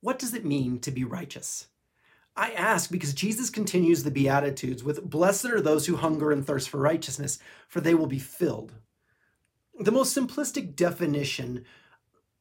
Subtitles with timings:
[0.00, 1.68] What does it mean to be righteous?
[2.36, 6.70] I ask because Jesus continues the Beatitudes with Blessed are those who hunger and thirst
[6.70, 7.38] for righteousness,
[7.68, 8.72] for they will be filled.
[9.78, 11.64] The most simplistic definition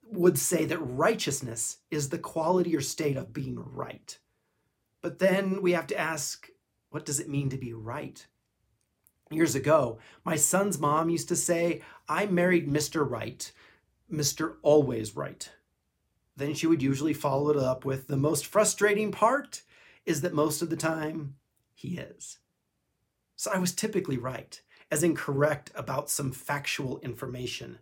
[0.04, 4.18] would say that righteousness is the quality or state of being right.
[5.02, 6.50] But then we have to ask
[6.90, 8.26] what does it mean to be right?
[9.32, 13.08] Years ago, my son's mom used to say, I married Mr.
[13.08, 13.52] Right,
[14.12, 14.56] Mr.
[14.64, 15.52] Always Right.
[16.40, 19.62] Then she would usually follow it up with, The most frustrating part
[20.06, 21.36] is that most of the time,
[21.76, 22.40] he is.
[23.36, 27.80] So I was typically right, as incorrect about some factual information.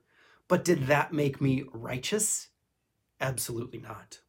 [0.47, 2.47] But did that make me righteous?
[3.21, 4.21] Absolutely not.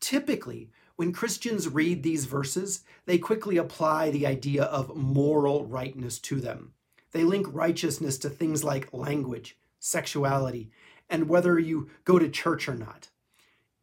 [0.00, 6.40] Typically, when Christians read these verses, they quickly apply the idea of moral rightness to
[6.40, 6.72] them.
[7.12, 10.70] They link righteousness to things like language, sexuality,
[11.10, 13.10] and whether you go to church or not.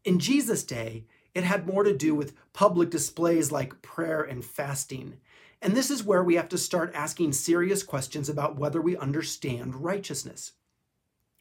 [0.03, 5.17] In Jesus' day, it had more to do with public displays like prayer and fasting.
[5.61, 9.75] And this is where we have to start asking serious questions about whether we understand
[9.75, 10.53] righteousness.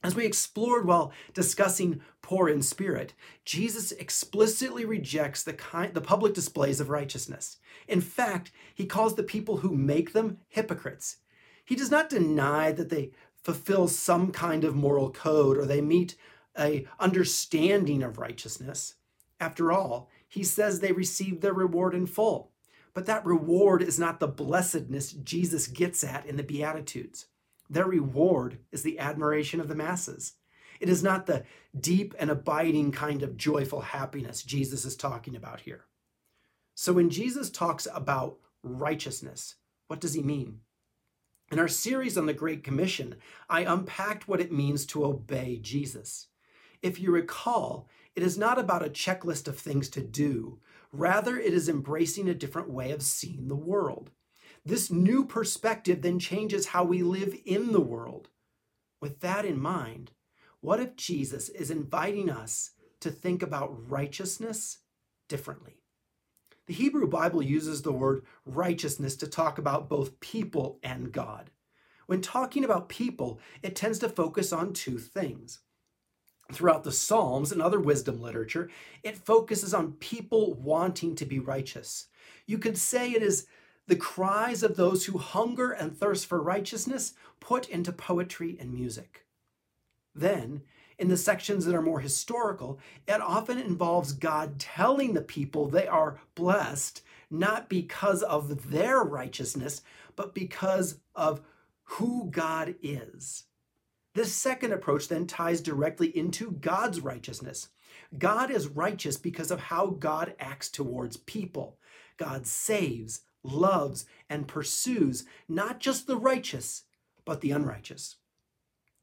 [0.03, 3.13] As we explored while discussing poor in spirit,
[3.45, 7.59] Jesus explicitly rejects the, kind, the public displays of righteousness.
[7.87, 11.19] In fact, he calls the people who make them hypocrites.
[11.65, 13.11] He does not deny that they
[13.43, 16.17] fulfill some kind of moral code or they meet
[16.59, 18.95] a understanding of righteousness.
[19.39, 22.53] After all, he says they receive their reward in full.
[22.93, 27.27] But that reward is not the blessedness Jesus gets at in the Beatitudes.
[27.69, 30.35] Their reward is the admiration of the masses.
[30.81, 31.45] It is not the
[31.79, 35.85] deep and abiding kind of joyful happiness Jesus is talking about here.
[36.75, 40.61] So when Jesus talks about righteousness, what does he mean?
[41.53, 43.17] In our series on the Great Commission,
[43.49, 46.29] I unpacked what it means to obey Jesus.
[46.83, 50.59] If you recall, it is not about a checklist of things to do.
[50.93, 54.11] Rather, it is embracing a different way of seeing the world.
[54.65, 58.29] This new perspective then changes how we live in the world.
[59.01, 60.13] With that in mind,
[60.61, 64.79] what if Jesus is inviting us to think about righteousness
[65.29, 65.81] differently?
[66.67, 71.51] The Hebrew Bible uses the word righteousness to talk about both people and God.
[72.07, 75.61] When talking about people, it tends to focus on two things.
[76.53, 78.71] Throughout the Psalms and other wisdom literature,
[79.03, 82.09] it focuses on people wanting to be righteous.
[82.47, 83.47] You could say it is
[83.87, 89.27] the cries of those who hunger and thirst for righteousness put into poetry and music.
[90.15, 90.63] Then,
[90.99, 92.79] in the sections that are more historical,
[93.09, 99.83] it often involves God telling the people they are blessed not because of their righteousness,
[100.17, 101.41] but because of
[101.85, 103.45] who God is.
[104.15, 107.69] This second approach then ties directly into God's righteousness.
[108.19, 111.79] God is righteous because of how God acts towards people.
[112.17, 116.85] God saves, loves, and pursues not just the righteous,
[117.25, 118.17] but the unrighteous.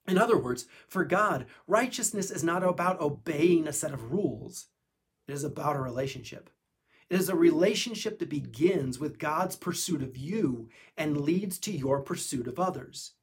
[0.07, 4.67] In other words, for God, righteousness is not about obeying a set of rules,
[5.27, 6.49] it is about a relationship.
[7.09, 12.01] It is a relationship that begins with God's pursuit of you and leads to your
[12.01, 13.13] pursuit of others.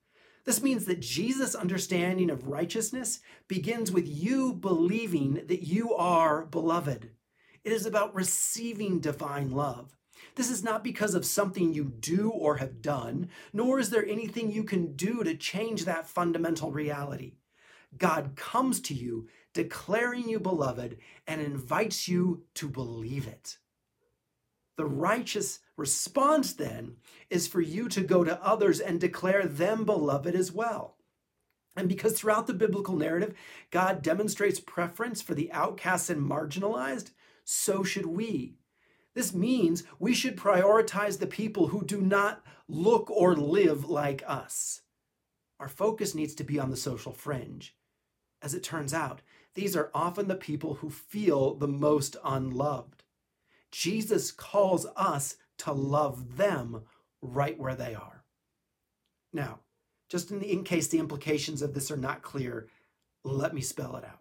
[0.44, 7.10] This means that Jesus' understanding of righteousness begins with you believing that you are beloved.
[7.64, 9.96] It is about receiving divine love.
[10.36, 14.50] This is not because of something you do or have done, nor is there anything
[14.50, 17.34] you can do to change that fundamental reality.
[17.96, 23.56] God comes to you, declaring you beloved, and invites you to believe it.
[24.76, 26.96] The righteous response then
[27.30, 30.96] is for you to go to others and declare them beloved as well.
[31.76, 33.34] And because throughout the biblical narrative,
[33.70, 37.10] God demonstrates preference for the outcasts and marginalized,
[37.44, 38.56] so should we.
[39.14, 44.82] This means we should prioritize the people who do not look or live like us.
[45.60, 47.76] Our focus needs to be on the social fringe.
[48.42, 49.22] As it turns out,
[49.54, 53.03] these are often the people who feel the most unloved.
[53.74, 56.82] Jesus calls us to love them
[57.20, 58.24] right where they are.
[59.32, 59.60] Now,
[60.08, 62.68] just in, the, in case the implications of this are not clear,
[63.24, 64.20] let me spell it out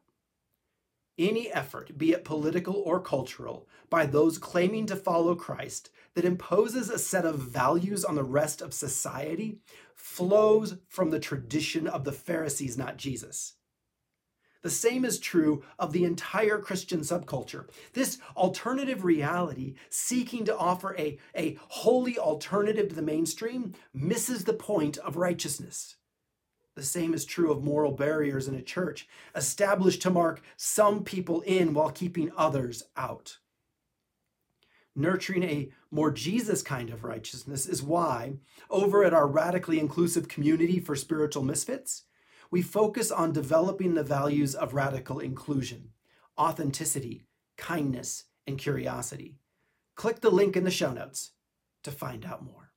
[1.17, 6.89] any effort, be it political or cultural, by those claiming to follow Christ that imposes
[6.89, 9.59] a set of values on the rest of society
[9.95, 13.53] flows from the tradition of the Pharisees, not Jesus.
[14.63, 17.67] The same is true of the entire Christian subculture.
[17.91, 24.53] This alternative reality, seeking to offer a, a holy alternative to the mainstream, misses the
[24.53, 25.97] point of righteousness.
[26.75, 31.41] The same is true of moral barriers in a church, established to mark some people
[31.41, 33.39] in while keeping others out.
[34.95, 38.33] Nurturing a more Jesus kind of righteousness is why,
[38.69, 42.03] over at our radically inclusive community for spiritual misfits,
[42.53, 45.89] we focus on developing the values of radical inclusion,
[46.37, 47.25] authenticity,
[47.57, 49.39] kindness, and curiosity.
[49.95, 51.31] Click the link in the show notes
[51.81, 52.72] to find out more.